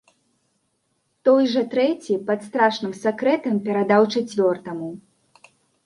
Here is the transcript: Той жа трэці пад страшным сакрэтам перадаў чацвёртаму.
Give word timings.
Той 1.29 1.43
жа 1.51 1.63
трэці 1.75 2.19
пад 2.31 2.39
страшным 2.49 2.93
сакрэтам 3.03 3.55
перадаў 3.71 4.03
чацвёртаму. 4.13 4.89